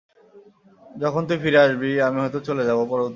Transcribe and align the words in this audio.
যখন 1.01 1.21
তুই 1.27 1.37
ফিরে 1.37 1.57
আসবি, 1.57 2.01
আমি 2.01 2.17
হয়তো 2.19 2.39
চলে 2.39 2.63
যাব, 2.63 2.79
পরবর্তী 2.85 2.89
পোস্টিংয়ে। 2.89 3.09